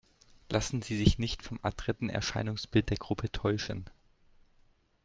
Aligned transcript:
Lassen 0.49 0.81
Sie 0.81 0.97
sich 0.97 1.19
nicht 1.19 1.43
vom 1.43 1.59
adretten 1.61 2.09
Erscheinungsbild 2.09 2.89
der 2.89 2.97
Gruppe 2.97 3.31
täuschen! 3.31 3.87